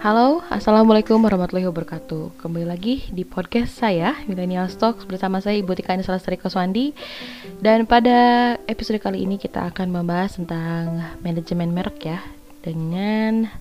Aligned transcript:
Halo, 0.00 0.40
Assalamualaikum 0.48 1.20
warahmatullahi 1.20 1.68
wabarakatuh. 1.68 2.40
Kembali 2.40 2.64
lagi 2.64 3.04
di 3.12 3.20
podcast 3.20 3.84
saya, 3.84 4.16
Millennial 4.24 4.64
Stocks 4.72 5.04
Bersama 5.04 5.44
saya 5.44 5.60
Ibu 5.60 5.76
Tika 5.76 5.92
Salastri 6.00 6.40
Koswandi. 6.40 6.96
Dan 7.60 7.84
pada 7.84 8.56
episode 8.64 8.96
kali 8.96 9.28
ini 9.28 9.36
kita 9.36 9.60
akan 9.68 9.92
membahas 9.92 10.40
tentang 10.40 11.04
manajemen 11.20 11.76
merek 11.76 12.16
ya 12.16 12.24
Dengan 12.64 13.52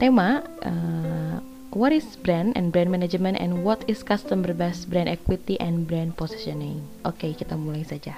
tema 0.00 0.40
uh, 0.64 1.44
What 1.76 1.92
is 1.92 2.16
brand 2.16 2.56
and 2.56 2.72
brand 2.72 2.88
management 2.88 3.36
and 3.36 3.60
what 3.60 3.84
is 3.84 4.00
customer 4.00 4.56
base 4.56 4.88
brand 4.88 5.12
equity 5.12 5.60
and 5.60 5.84
brand 5.84 6.16
positioning. 6.16 6.80
Oke, 7.04 7.36
kita 7.36 7.60
mulai 7.60 7.84
saja. 7.84 8.16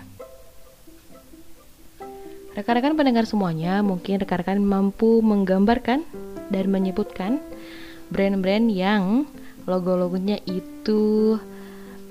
Rekan-rekan 2.54 2.94
pendengar 2.94 3.26
semuanya, 3.26 3.82
mungkin 3.82 4.22
rekan-rekan 4.22 4.62
mampu 4.62 5.18
menggambarkan 5.18 6.06
dan 6.48 6.72
menyebutkan 6.72 7.40
brand-brand 8.08 8.72
yang 8.72 9.28
logo-logonya 9.68 10.40
itu 10.48 11.36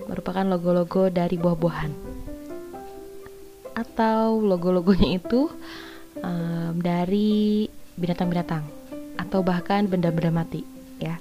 merupakan 0.05 0.45
logo-logo 0.45 1.09
dari 1.09 1.36
buah-buahan. 1.36 1.91
Atau 3.73 4.42
logo-logonya 4.42 5.18
itu 5.18 5.50
um, 6.22 6.73
dari 6.78 7.66
binatang-binatang 7.98 8.64
atau 9.18 9.42
bahkan 9.42 9.90
benda-benda 9.90 10.30
mati 10.30 10.62
ya. 11.02 11.17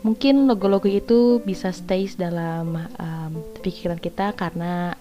Mungkin 0.00 0.48
logo-logo 0.48 0.88
itu 0.88 1.44
bisa 1.44 1.76
stays 1.76 2.16
dalam 2.16 2.88
um, 2.96 3.32
pikiran 3.60 4.00
kita 4.00 4.32
karena 4.32 4.96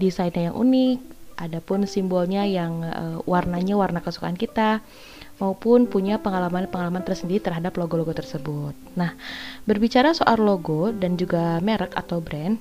desainnya 0.00 0.48
yang 0.48 0.56
unik 0.56 0.98
adapun 1.36 1.84
simbolnya 1.84 2.48
yang 2.48 2.80
uh, 2.80 3.20
warnanya 3.28 3.76
warna 3.76 4.00
kesukaan 4.00 4.40
kita 4.40 4.80
maupun 5.38 5.86
punya 5.86 6.18
pengalaman-pengalaman 6.18 7.02
tersendiri 7.06 7.42
terhadap 7.42 7.74
logo-logo 7.78 8.14
tersebut. 8.14 8.74
Nah, 8.98 9.14
berbicara 9.64 10.14
soal 10.14 10.42
logo 10.42 10.90
dan 10.90 11.14
juga 11.14 11.62
merek 11.62 11.94
atau 11.94 12.18
brand, 12.18 12.58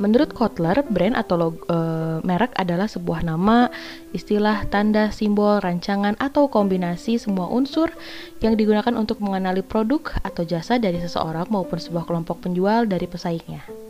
Menurut 0.00 0.32
Kotler, 0.32 0.80
brand 0.88 1.12
atau 1.12 1.36
logo, 1.36 1.68
e, 1.68 1.78
merek 2.24 2.56
adalah 2.56 2.88
sebuah 2.88 3.20
nama, 3.28 3.68
istilah, 4.16 4.64
tanda, 4.72 5.12
simbol, 5.12 5.60
rancangan, 5.60 6.16
atau 6.16 6.48
kombinasi 6.48 7.20
semua 7.20 7.52
unsur 7.52 7.92
yang 8.40 8.56
digunakan 8.56 8.96
untuk 8.96 9.20
mengenali 9.20 9.60
produk 9.60 10.16
atau 10.24 10.48
jasa 10.48 10.80
dari 10.80 10.96
seseorang 10.96 11.44
maupun 11.52 11.76
sebuah 11.76 12.08
kelompok 12.08 12.40
penjual 12.40 12.88
dari 12.88 13.04
pesaingnya. 13.04 13.81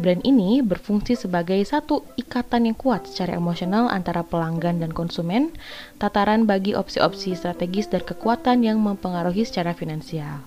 Brand 0.00 0.24
ini 0.24 0.64
berfungsi 0.64 1.12
sebagai 1.12 1.60
satu 1.60 2.08
ikatan 2.16 2.72
yang 2.72 2.76
kuat 2.80 3.04
secara 3.04 3.36
emosional 3.36 3.92
antara 3.92 4.24
pelanggan 4.24 4.80
dan 4.80 4.96
konsumen, 4.96 5.52
tataran 6.00 6.48
bagi 6.48 6.72
opsi-opsi 6.72 7.36
strategis 7.36 7.92
dan 7.92 8.00
kekuatan 8.00 8.64
yang 8.64 8.80
mempengaruhi 8.80 9.44
secara 9.44 9.76
finansial. 9.76 10.40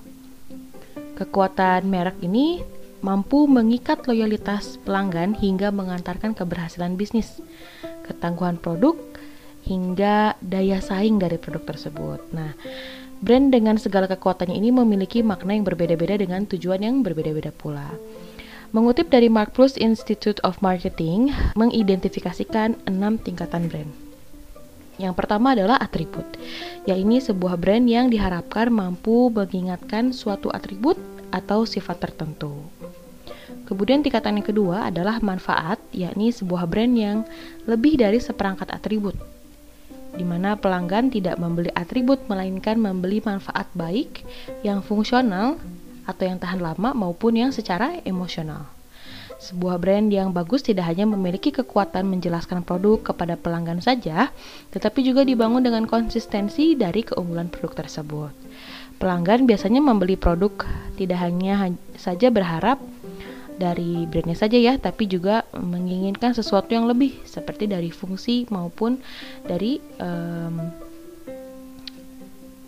Kekuatan 1.13 1.85
merek 1.85 2.17
ini 2.25 2.65
mampu 3.05 3.45
mengikat 3.45 4.09
loyalitas 4.09 4.81
pelanggan 4.81 5.37
hingga 5.37 5.69
mengantarkan 5.69 6.33
keberhasilan 6.33 6.97
bisnis, 6.97 7.37
ketangguhan 8.09 8.57
produk, 8.57 8.97
hingga 9.69 10.33
daya 10.41 10.81
saing 10.81 11.21
dari 11.21 11.37
produk 11.37 11.61
tersebut. 11.77 12.25
Nah, 12.33 12.57
brand 13.21 13.53
dengan 13.53 13.77
segala 13.77 14.09
kekuatannya 14.09 14.57
ini 14.57 14.73
memiliki 14.73 15.21
makna 15.21 15.53
yang 15.53 15.61
berbeda-beda 15.61 16.17
dengan 16.17 16.49
tujuan 16.49 16.81
yang 16.81 17.05
berbeda-beda 17.05 17.53
pula. 17.53 17.93
Mengutip 18.73 19.13
dari 19.13 19.29
Mark 19.29 19.53
Plus 19.53 19.77
Institute 19.77 20.41
of 20.41 20.57
Marketing, 20.65 21.29
mengidentifikasikan 21.53 22.73
enam 22.89 23.21
tingkatan 23.21 23.69
brand. 23.69 23.93
Yang 24.97 25.13
pertama 25.13 25.53
adalah 25.53 25.77
atribut, 25.77 26.25
yaitu 26.89 27.21
sebuah 27.21 27.61
brand 27.61 27.85
yang 27.85 28.09
diharapkan 28.09 28.73
mampu 28.73 29.29
mengingatkan 29.29 30.09
suatu 30.09 30.49
atribut 30.49 30.97
atau 31.29 31.69
sifat 31.69 32.01
tertentu. 32.01 32.65
Kemudian 33.69 34.01
tingkatan 34.01 34.41
yang 34.41 34.47
kedua 34.49 34.89
adalah 34.89 35.21
manfaat, 35.21 35.77
yakni 35.93 36.33
sebuah 36.33 36.65
brand 36.65 36.97
yang 36.97 37.29
lebih 37.69 38.01
dari 38.01 38.17
seperangkat 38.17 38.73
atribut, 38.73 39.13
di 40.17 40.25
mana 40.25 40.57
pelanggan 40.57 41.13
tidak 41.13 41.37
membeli 41.37 41.69
atribut 41.77 42.25
melainkan 42.25 42.81
membeli 42.81 43.21
manfaat 43.21 43.69
baik 43.77 44.25
yang 44.65 44.81
fungsional 44.81 45.61
atau 46.03 46.23
yang 46.27 46.39
tahan 46.39 46.59
lama 46.59 46.91
maupun 46.91 47.35
yang 47.35 47.51
secara 47.51 47.99
emosional. 48.03 48.67
Sebuah 49.43 49.75
brand 49.75 50.07
yang 50.07 50.31
bagus 50.31 50.63
tidak 50.63 50.87
hanya 50.87 51.03
memiliki 51.03 51.51
kekuatan 51.51 52.07
menjelaskan 52.07 52.63
produk 52.63 53.11
kepada 53.11 53.35
pelanggan 53.35 53.83
saja, 53.83 54.31
tetapi 54.71 55.03
juga 55.03 55.27
dibangun 55.27 55.59
dengan 55.59 55.83
konsistensi 55.83 56.79
dari 56.79 57.03
keunggulan 57.03 57.51
produk 57.51 57.83
tersebut. 57.83 58.31
Pelanggan 59.03 59.43
biasanya 59.43 59.83
membeli 59.83 60.15
produk 60.15 60.63
tidak 60.95 61.19
hanya 61.19 61.75
saja 61.99 62.31
berharap 62.31 62.79
dari 63.59 64.07
brandnya 64.07 64.39
saja 64.39 64.55
ya, 64.55 64.79
tapi 64.79 65.11
juga 65.11 65.43
menginginkan 65.51 66.31
sesuatu 66.31 66.71
yang 66.71 66.87
lebih 66.87 67.11
seperti 67.27 67.67
dari 67.67 67.91
fungsi 67.91 68.47
maupun 68.47 69.03
dari 69.43 69.83
um, 69.99 70.71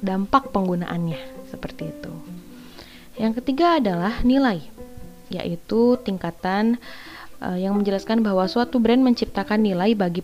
dampak 0.03 0.51
penggunaannya 0.51 1.49
seperti 1.49 1.87
itu. 1.87 2.13
Yang 3.15 3.39
ketiga 3.39 3.79
adalah 3.79 4.19
nilai, 4.27 4.59
yaitu 5.31 5.95
tingkatan 6.03 6.75
uh, 7.39 7.55
yang 7.55 7.71
menjelaskan 7.79 8.19
bahwa 8.19 8.43
suatu 8.43 8.83
brand 8.83 8.99
menciptakan 8.99 9.63
nilai 9.63 9.95
bagi 9.95 10.19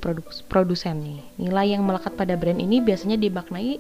produsen 0.52 1.00
nih. 1.00 1.20
Nilai 1.40 1.72
yang 1.72 1.88
melekat 1.88 2.20
pada 2.20 2.36
brand 2.36 2.60
ini 2.60 2.84
biasanya 2.84 3.16
dimaknai 3.16 3.80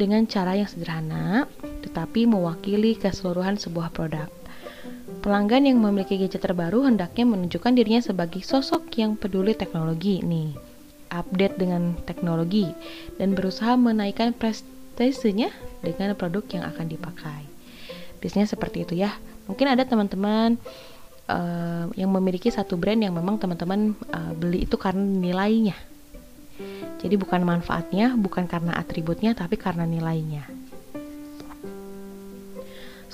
dengan 0.00 0.24
cara 0.24 0.56
yang 0.56 0.64
sederhana, 0.64 1.44
tetapi 1.84 2.24
mewakili 2.24 2.96
keseluruhan 2.96 3.60
sebuah 3.60 3.92
produk. 3.92 4.32
Pelanggan 5.20 5.68
yang 5.68 5.76
memiliki 5.76 6.16
gadget 6.16 6.40
terbaru 6.40 6.88
hendaknya 6.88 7.28
menunjukkan 7.28 7.76
dirinya 7.76 8.00
sebagai 8.00 8.40
sosok 8.40 8.88
yang 8.96 9.20
peduli 9.20 9.52
teknologi 9.52 10.24
nih, 10.24 10.56
update 11.12 11.60
dengan 11.60 11.92
teknologi, 12.08 12.72
dan 13.20 13.36
berusaha 13.36 13.76
menaikkan 13.76 14.32
prestisenya 14.32 15.52
dengan 15.84 16.16
produk 16.16 16.46
yang 16.56 16.64
akan 16.64 16.88
dipakai 16.88 17.55
biasanya 18.26 18.50
seperti 18.50 18.82
itu 18.82 18.98
ya. 18.98 19.14
Mungkin 19.46 19.70
ada 19.70 19.86
teman-teman 19.86 20.58
uh, 21.30 21.86
yang 21.94 22.10
memiliki 22.10 22.50
satu 22.50 22.74
brand 22.74 22.98
yang 22.98 23.14
memang 23.14 23.38
teman-teman 23.38 23.94
uh, 24.10 24.34
beli 24.34 24.66
itu 24.66 24.74
karena 24.74 25.06
nilainya. 25.06 25.78
Jadi 26.98 27.14
bukan 27.14 27.46
manfaatnya 27.46 28.18
bukan 28.18 28.50
karena 28.50 28.74
atributnya 28.74 29.36
tapi 29.38 29.54
karena 29.54 29.86
nilainya 29.86 30.65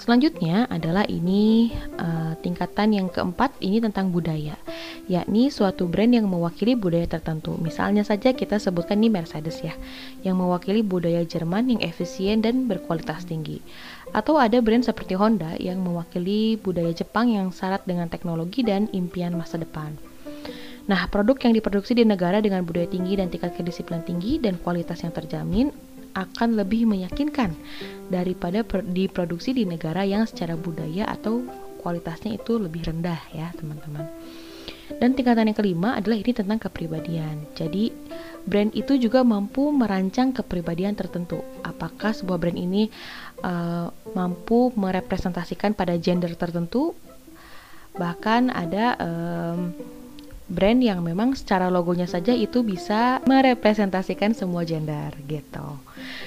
Selanjutnya 0.03 0.67
adalah 0.67 1.07
ini 1.07 1.71
uh, 1.95 2.35
tingkatan 2.43 2.91
yang 2.91 3.07
keempat 3.07 3.55
ini 3.63 3.79
tentang 3.79 4.11
budaya, 4.11 4.59
yakni 5.07 5.47
suatu 5.47 5.87
brand 5.87 6.11
yang 6.11 6.27
mewakili 6.27 6.75
budaya 6.75 7.07
tertentu. 7.07 7.55
Misalnya 7.63 8.03
saja 8.03 8.35
kita 8.35 8.59
sebutkan 8.59 8.99
ini 8.99 9.15
Mercedes 9.15 9.63
ya, 9.63 9.79
yang 10.27 10.43
mewakili 10.43 10.83
budaya 10.83 11.23
Jerman 11.23 11.71
yang 11.71 11.81
efisien 11.87 12.43
dan 12.43 12.67
berkualitas 12.67 13.31
tinggi. 13.31 13.63
Atau 14.11 14.43
ada 14.43 14.59
brand 14.59 14.83
seperti 14.83 15.15
Honda 15.15 15.55
yang 15.63 15.79
mewakili 15.79 16.59
budaya 16.59 16.91
Jepang 16.91 17.31
yang 17.31 17.55
syarat 17.55 17.87
dengan 17.87 18.11
teknologi 18.11 18.67
dan 18.67 18.91
impian 18.91 19.39
masa 19.39 19.55
depan. 19.55 19.95
Nah, 20.91 21.07
produk 21.15 21.39
yang 21.47 21.55
diproduksi 21.55 21.95
di 21.95 22.03
negara 22.03 22.43
dengan 22.43 22.67
budaya 22.67 22.91
tinggi 22.91 23.15
dan 23.15 23.31
tingkat 23.31 23.55
kedisiplinan 23.55 24.03
tinggi 24.03 24.43
dan 24.43 24.59
kualitas 24.59 24.99
yang 25.07 25.15
terjamin 25.15 25.71
akan 26.13 26.61
lebih 26.61 26.85
meyakinkan 26.89 27.57
daripada 28.13 28.65
diproduksi 28.85 29.57
di 29.57 29.65
negara 29.65 30.05
yang 30.05 30.29
secara 30.29 30.57
budaya 30.57 31.09
atau 31.09 31.45
kualitasnya 31.83 32.39
itu 32.39 32.61
lebih 32.61 32.87
rendah 32.87 33.19
ya 33.35 33.51
teman-teman. 33.59 34.07
Dan 34.93 35.17
tingkatan 35.17 35.49
yang 35.49 35.57
kelima 35.57 35.97
adalah 35.97 36.21
ini 36.21 36.33
tentang 36.37 36.61
kepribadian. 36.61 37.49
Jadi 37.57 37.89
brand 38.45 38.71
itu 38.77 39.01
juga 39.01 39.25
mampu 39.25 39.73
merancang 39.73 40.37
kepribadian 40.37 40.93
tertentu. 40.93 41.41
Apakah 41.65 42.13
sebuah 42.13 42.37
brand 42.37 42.59
ini 42.59 42.93
uh, 43.41 43.89
mampu 44.13 44.71
merepresentasikan 44.77 45.73
pada 45.73 45.97
gender 45.97 46.37
tertentu? 46.37 46.93
Bahkan 47.97 48.53
ada 48.53 48.97
um, 49.01 49.73
brand 50.53 50.85
yang 50.85 51.01
memang 51.01 51.33
secara 51.33 51.73
logonya 51.73 52.05
saja 52.05 52.37
itu 52.37 52.61
bisa 52.61 53.25
merepresentasikan 53.25 54.37
semua 54.37 54.69
gender 54.69 55.17
gitu. 55.25 55.81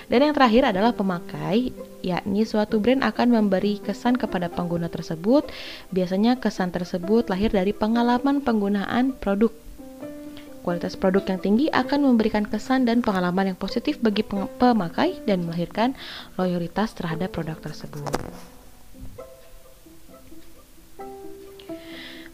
Dan 0.09 0.25
yang 0.25 0.33
terakhir 0.33 0.73
adalah 0.73 0.91
pemakai, 0.97 1.69
yakni 2.01 2.41
suatu 2.45 2.81
brand 2.81 3.05
akan 3.05 3.37
memberi 3.37 3.77
kesan 3.77 4.17
kepada 4.17 4.49
pengguna 4.49 4.89
tersebut. 4.89 5.45
Biasanya 5.93 6.41
kesan 6.41 6.73
tersebut 6.73 7.29
lahir 7.29 7.53
dari 7.53 7.71
pengalaman 7.71 8.41
penggunaan 8.41 9.13
produk. 9.17 9.53
Kualitas 10.65 10.97
produk 10.97 11.21
yang 11.29 11.41
tinggi 11.45 11.65
akan 11.69 12.09
memberikan 12.09 12.41
kesan 12.41 12.89
dan 12.89 13.05
pengalaman 13.05 13.53
yang 13.53 13.59
positif 13.61 14.01
bagi 14.01 14.25
pemakai 14.57 15.21
dan 15.29 15.45
melahirkan 15.45 15.93
loyalitas 16.41 16.97
terhadap 16.97 17.29
produk 17.29 17.61
tersebut. 17.61 18.09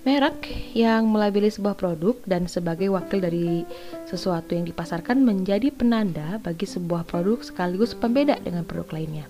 Merek 0.02 0.50
yang 0.74 1.06
melabeli 1.14 1.54
sebuah 1.54 1.78
produk 1.78 2.18
dan 2.26 2.50
sebagai 2.50 2.90
wakil 2.90 3.22
dari 3.22 3.62
sesuatu 4.10 4.58
yang 4.58 4.66
dipasarkan 4.66 5.22
menjadi 5.22 5.70
penanda 5.70 6.42
bagi 6.42 6.66
sebuah 6.66 7.06
produk 7.06 7.38
sekaligus 7.46 7.94
pembeda 7.94 8.42
dengan 8.42 8.66
produk 8.66 8.98
lainnya. 8.98 9.30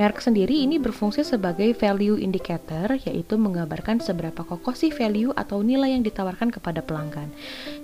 Merek 0.00 0.24
sendiri 0.24 0.64
ini 0.64 0.80
berfungsi 0.80 1.20
sebagai 1.20 1.76
value 1.76 2.16
indicator, 2.16 2.96
yaitu 3.04 3.36
menggambarkan 3.36 4.00
seberapa 4.00 4.40
kokoh 4.40 4.72
sih 4.72 4.88
value 4.88 5.36
atau 5.36 5.60
nilai 5.60 5.92
yang 5.92 6.00
ditawarkan 6.00 6.48
kepada 6.48 6.80
pelanggan. 6.80 7.28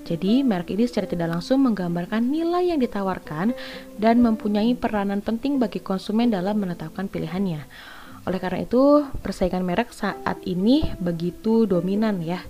Jadi, 0.09 0.41
merek 0.41 0.73
ini 0.73 0.89
secara 0.89 1.05
tidak 1.05 1.29
langsung 1.37 1.61
menggambarkan 1.69 2.33
nilai 2.33 2.73
yang 2.73 2.81
ditawarkan 2.81 3.53
dan 4.01 4.25
mempunyai 4.25 4.73
peranan 4.73 5.21
penting 5.21 5.61
bagi 5.61 5.85
konsumen 5.85 6.33
dalam 6.33 6.57
menetapkan 6.57 7.13
pilihannya. 7.13 7.61
Oleh 8.27 8.43
karena 8.43 8.67
itu, 8.67 9.07
persaingan 9.23 9.63
merek 9.63 9.95
saat 9.95 10.43
ini 10.43 10.83
begitu 10.99 11.65
dominan 11.65 12.19
ya. 12.21 12.43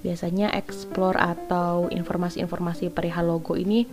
Biasanya 0.00 0.54
explore 0.56 1.18
atau 1.18 1.90
informasi-informasi 1.92 2.88
perihal 2.94 3.28
logo 3.28 3.58
ini 3.58 3.84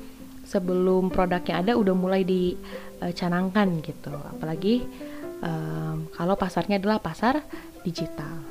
sebelum 0.48 1.12
produknya 1.12 1.60
ada 1.60 1.74
udah 1.76 1.92
mulai 1.92 2.24
dicanangkan 2.24 3.84
gitu 3.84 4.16
apalagi 4.16 4.88
um, 5.44 6.08
kalau 6.16 6.40
pasarnya 6.40 6.80
adalah 6.80 7.04
pasar 7.04 7.44
digital 7.84 8.48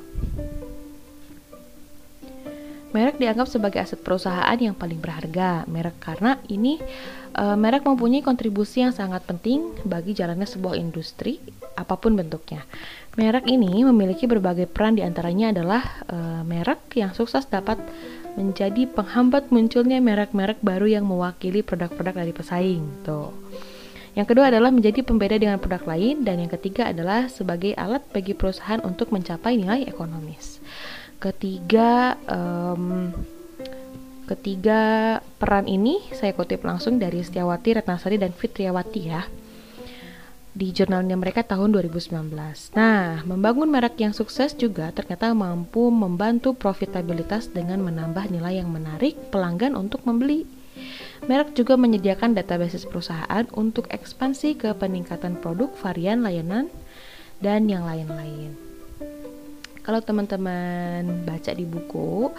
Merek 2.95 3.21
dianggap 3.21 3.45
sebagai 3.53 3.77
aset 3.77 4.01
perusahaan 4.01 4.57
yang 4.57 4.73
paling 4.73 4.97
berharga. 4.97 5.69
Merek 5.69 6.01
karena 6.01 6.41
ini 6.49 6.81
uh, 7.37 7.53
merek 7.53 7.85
mempunyai 7.85 8.25
kontribusi 8.25 8.81
yang 8.81 8.95
sangat 8.95 9.21
penting 9.29 9.69
bagi 9.85 10.17
jalannya 10.17 10.49
sebuah 10.49 10.81
industri 10.81 11.37
apa 11.77 11.95
pun 12.01 12.17
bentuknya. 12.17 12.65
Merek 13.17 13.49
ini 13.49 13.85
memiliki 13.85 14.29
berbagai 14.29 14.69
peran 14.69 14.97
di 14.97 15.05
antaranya 15.05 15.53
adalah 15.53 15.83
uh, 16.09 16.43
merek 16.45 16.93
yang 16.97 17.13
sukses 17.13 17.49
dapat 17.49 17.81
menjadi 18.37 18.85
penghambat 18.93 19.49
munculnya 19.49 19.97
merek-merek 20.01 20.61
baru 20.61 21.01
yang 21.01 21.09
mewakili 21.09 21.65
produk-produk 21.65 22.21
dari 22.21 22.33
pesaing. 22.37 22.85
Tuh. 23.05 23.33
Yang 24.17 24.33
kedua 24.33 24.49
adalah 24.49 24.73
menjadi 24.73 25.05
pembeda 25.05 25.37
dengan 25.37 25.61
produk 25.61 25.85
lain 25.93 26.25
dan 26.25 26.41
yang 26.41 26.49
ketiga 26.49 26.89
adalah 26.89 27.29
sebagai 27.29 27.77
alat 27.77 28.01
bagi 28.13 28.33
perusahaan 28.33 28.81
untuk 28.81 29.13
mencapai 29.13 29.61
nilai 29.61 29.85
ekonomis. 29.85 30.61
Ketiga 31.21 32.17
um, 32.29 33.13
ketiga 34.25 34.81
peran 35.37 35.69
ini 35.69 36.01
saya 36.13 36.33
kutip 36.33 36.65
langsung 36.65 36.97
dari 36.97 37.21
Setiawati 37.25 37.81
Ratnasari 37.81 38.17
dan 38.17 38.33
Fitriawati 38.33 39.03
ya 39.05 39.25
di 40.57 40.73
jurnalnya 40.73 41.21
mereka 41.21 41.45
tahun 41.45 41.77
2019. 41.77 42.33
Nah, 42.73 43.21
membangun 43.29 43.69
merek 43.69 44.01
yang 44.01 44.17
sukses 44.17 44.57
juga 44.57 44.89
ternyata 44.89 45.37
mampu 45.37 45.93
membantu 45.93 46.57
profitabilitas 46.57 47.53
dengan 47.53 47.85
menambah 47.85 48.33
nilai 48.33 48.65
yang 48.65 48.73
menarik 48.73 49.13
pelanggan 49.29 49.77
untuk 49.77 50.09
membeli. 50.09 50.49
Merek 51.29 51.53
juga 51.53 51.77
menyediakan 51.77 52.33
database 52.33 52.89
perusahaan 52.89 53.45
untuk 53.53 53.85
ekspansi 53.93 54.57
ke 54.57 54.73
peningkatan 54.73 55.37
produk, 55.45 55.69
varian, 55.77 56.25
layanan, 56.25 56.73
dan 57.45 57.69
yang 57.69 57.85
lain-lain. 57.85 58.57
Kalau 59.85 60.01
teman-teman 60.01 61.29
baca 61.29 61.53
di 61.53 61.69
buku 61.69 62.33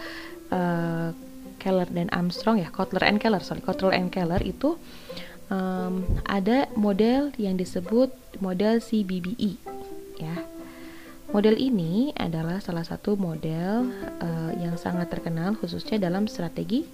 uh, 0.50 1.10
Keller 1.58 1.90
dan 1.90 2.10
Armstrong 2.14 2.62
ya, 2.62 2.70
Kotler 2.70 3.06
and 3.06 3.22
Keller, 3.22 3.42
sorry, 3.42 3.62
Kotler 3.62 3.94
and 3.94 4.10
Keller 4.14 4.42
itu 4.42 4.78
um, 5.52 6.04
ada 6.28 6.68
model 6.76 7.32
yang 7.40 7.56
disebut 7.60 8.12
model 8.40 8.80
CBBE 8.80 9.60
ya. 10.20 10.36
Model 11.28 11.60
ini 11.60 12.16
adalah 12.16 12.64
salah 12.64 12.88
satu 12.88 13.20
model 13.20 13.92
uh, 14.24 14.52
yang 14.56 14.80
sangat 14.80 15.12
terkenal 15.12 15.60
khususnya 15.60 16.00
dalam 16.00 16.24
strategi 16.32 16.88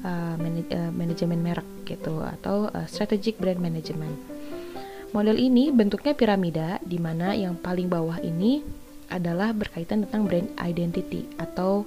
uh, 0.00 0.34
manaj 0.40 0.72
uh, 0.72 0.88
manajemen 0.88 1.40
merek 1.44 1.68
gitu 1.84 2.24
atau 2.24 2.72
uh, 2.72 2.88
strategic 2.88 3.36
brand 3.36 3.60
management. 3.60 4.16
Model 5.12 5.36
ini 5.36 5.68
bentuknya 5.68 6.16
piramida 6.16 6.80
di 6.80 6.96
mana 6.96 7.36
yang 7.36 7.60
paling 7.60 7.92
bawah 7.92 8.16
ini 8.24 8.64
adalah 9.12 9.52
berkaitan 9.52 10.08
tentang 10.08 10.24
brand 10.24 10.48
identity 10.56 11.28
atau 11.36 11.84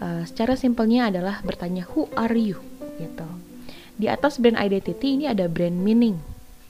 uh, 0.00 0.24
secara 0.24 0.56
simpelnya 0.56 1.12
adalah 1.12 1.44
bertanya 1.44 1.84
who 1.92 2.08
are 2.16 2.32
you 2.32 2.56
gitu. 2.96 3.28
Di 3.94 4.10
atas 4.10 4.42
brand 4.42 4.58
identity 4.58 5.14
ini 5.14 5.30
ada 5.30 5.46
brand 5.46 5.78
meaning, 5.78 6.18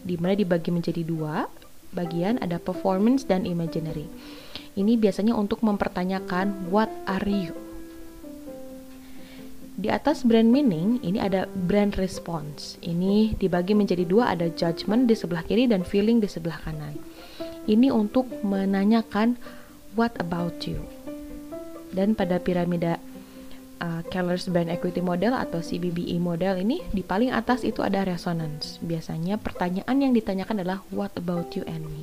di 0.04 0.20
mana 0.20 0.36
dibagi 0.36 0.68
menjadi 0.68 1.00
dua 1.00 1.48
bagian, 1.96 2.36
ada 2.44 2.60
performance 2.60 3.24
dan 3.24 3.48
imaginary. 3.48 4.10
Ini 4.74 4.98
biasanya 4.98 5.32
untuk 5.32 5.62
mempertanyakan 5.64 6.68
what 6.68 6.90
are 7.06 7.24
you. 7.24 7.54
Di 9.74 9.90
atas 9.90 10.22
brand 10.22 10.52
meaning, 10.52 11.02
ini 11.02 11.18
ada 11.18 11.50
brand 11.50 11.96
response. 11.98 12.78
Ini 12.84 13.34
dibagi 13.40 13.74
menjadi 13.74 14.04
dua, 14.06 14.36
ada 14.36 14.46
judgment 14.52 15.10
di 15.10 15.18
sebelah 15.18 15.42
kiri 15.42 15.66
dan 15.66 15.82
feeling 15.82 16.22
di 16.22 16.28
sebelah 16.30 16.60
kanan. 16.62 16.94
Ini 17.64 17.90
untuk 17.90 18.28
menanyakan 18.44 19.34
what 19.96 20.14
about 20.20 20.62
you. 20.68 20.84
Dan 21.90 22.14
pada 22.14 22.38
piramida 22.38 23.02
uh, 23.80 24.02
Keller's 24.12 24.46
Brand 24.50 24.70
Equity 24.70 25.00
Model 25.00 25.34
atau 25.34 25.58
CBBE 25.62 26.20
model 26.22 26.60
ini 26.60 26.82
di 26.92 27.02
paling 27.02 27.32
atas 27.34 27.66
itu 27.66 27.80
ada 27.80 28.04
resonance. 28.06 28.78
Biasanya 28.84 29.40
pertanyaan 29.40 29.96
yang 29.98 30.12
ditanyakan 30.12 30.62
adalah 30.62 30.82
what 30.92 31.14
about 31.18 31.54
you 31.56 31.64
and 31.66 31.86
me. 31.86 32.02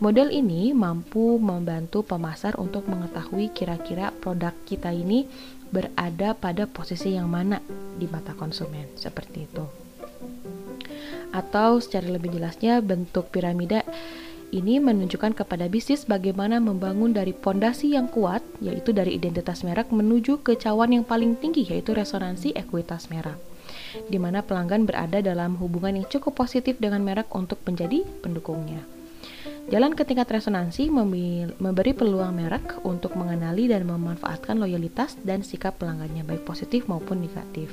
Model 0.00 0.32
ini 0.32 0.72
mampu 0.72 1.36
membantu 1.36 2.00
pemasar 2.00 2.56
untuk 2.56 2.88
mengetahui 2.88 3.52
kira-kira 3.52 4.08
produk 4.16 4.56
kita 4.64 4.88
ini 4.96 5.28
berada 5.68 6.32
pada 6.32 6.64
posisi 6.64 7.12
yang 7.12 7.28
mana 7.28 7.60
di 8.00 8.08
mata 8.08 8.32
konsumen, 8.32 8.88
seperti 8.96 9.44
itu. 9.44 9.64
Atau 11.36 11.84
secara 11.84 12.08
lebih 12.10 12.32
jelasnya 12.32 12.80
bentuk 12.80 13.28
piramida 13.28 13.84
ini 14.50 14.82
menunjukkan 14.82 15.38
kepada 15.38 15.70
bisnis 15.70 16.02
bagaimana 16.06 16.58
membangun 16.58 17.14
dari 17.14 17.30
pondasi 17.30 17.94
yang 17.94 18.10
kuat, 18.10 18.42
yaitu 18.58 18.90
dari 18.90 19.14
identitas 19.14 19.62
merek 19.62 19.94
menuju 19.94 20.42
ke 20.42 20.58
cawan 20.58 20.90
yang 20.90 21.06
paling 21.06 21.38
tinggi, 21.38 21.66
yaitu 21.70 21.94
resonansi 21.94 22.54
ekuitas 22.58 23.10
merek, 23.14 23.38
di 24.10 24.18
mana 24.18 24.42
pelanggan 24.42 24.86
berada 24.86 25.22
dalam 25.22 25.54
hubungan 25.62 26.02
yang 26.02 26.06
cukup 26.10 26.34
positif 26.34 26.82
dengan 26.82 27.02
merek 27.06 27.30
untuk 27.30 27.62
menjadi 27.62 28.02
pendukungnya. 28.22 28.82
Jalan 29.70 29.94
ke 29.94 30.02
tingkat 30.02 30.26
resonansi 30.26 30.90
memberi 30.90 31.94
peluang 31.94 32.34
merek 32.34 32.82
untuk 32.82 33.14
mengenali 33.14 33.70
dan 33.70 33.86
memanfaatkan 33.86 34.58
loyalitas 34.58 35.14
dan 35.22 35.46
sikap 35.46 35.78
pelanggannya 35.78 36.26
baik 36.26 36.42
positif 36.42 36.90
maupun 36.90 37.22
negatif. 37.22 37.70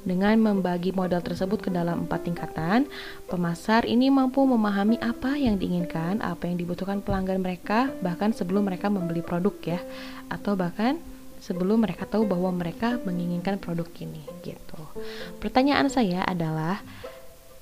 Dengan 0.00 0.40
membagi 0.40 0.96
modal 0.96 1.20
tersebut 1.20 1.60
ke 1.60 1.70
dalam 1.72 2.08
empat 2.08 2.24
tingkatan, 2.24 2.88
pemasar 3.28 3.84
ini 3.84 4.08
mampu 4.08 4.40
memahami 4.48 4.96
apa 5.00 5.36
yang 5.36 5.60
diinginkan, 5.60 6.24
apa 6.24 6.48
yang 6.48 6.56
dibutuhkan 6.56 7.04
pelanggan 7.04 7.44
mereka, 7.44 7.92
bahkan 8.00 8.32
sebelum 8.32 8.64
mereka 8.64 8.88
membeli 8.88 9.20
produk 9.20 9.76
ya, 9.76 9.80
atau 10.32 10.56
bahkan 10.56 10.96
sebelum 11.40 11.84
mereka 11.84 12.08
tahu 12.08 12.24
bahwa 12.24 12.52
mereka 12.52 13.00
menginginkan 13.04 13.60
produk 13.60 13.88
ini 14.00 14.24
gitu. 14.40 14.80
Pertanyaan 15.40 15.88
saya 15.92 16.24
adalah 16.24 16.80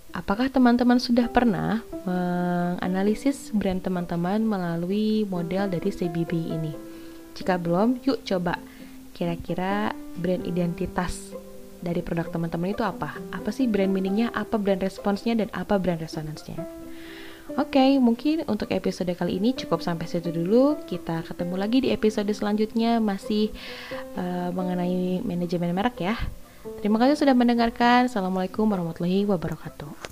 Apakah 0.08 0.48
teman-teman 0.48 0.96
sudah 0.96 1.28
pernah 1.28 1.84
menganalisis 2.08 3.52
brand 3.52 3.84
teman-teman 3.84 4.40
melalui 4.40 5.28
model 5.28 5.68
dari 5.68 5.92
CBB 5.92 6.32
ini? 6.58 6.72
Jika 7.36 7.60
belum, 7.60 8.00
yuk 8.02 8.24
coba. 8.24 8.56
Kira-kira 9.12 9.92
brand 10.16 10.48
identitas 10.48 11.36
dari 11.80 12.02
produk 12.02 12.28
teman-teman 12.30 12.74
itu 12.74 12.82
apa? 12.82 13.14
Apa 13.30 13.50
sih 13.54 13.70
brand 13.70 13.90
meaningnya, 13.90 14.34
apa 14.34 14.58
brand 14.58 14.82
responsnya, 14.82 15.38
dan 15.38 15.48
apa 15.54 15.78
brand 15.78 15.98
resonance-nya? 15.98 16.58
Oke, 17.56 17.80
okay, 17.80 17.90
mungkin 17.96 18.44
untuk 18.44 18.68
episode 18.76 19.08
kali 19.16 19.40
ini 19.40 19.56
cukup 19.56 19.80
sampai 19.80 20.04
situ 20.04 20.28
dulu. 20.28 20.76
Kita 20.84 21.24
ketemu 21.24 21.54
lagi 21.56 21.78
di 21.80 21.88
episode 21.96 22.28
selanjutnya 22.28 23.00
masih 23.00 23.48
uh, 24.20 24.52
mengenai 24.52 25.24
manajemen 25.24 25.72
merek 25.72 25.96
ya. 26.04 26.14
Terima 26.84 27.00
kasih 27.00 27.16
sudah 27.16 27.32
mendengarkan. 27.32 28.12
Assalamualaikum 28.12 28.68
warahmatullahi 28.68 29.24
wabarakatuh. 29.24 30.07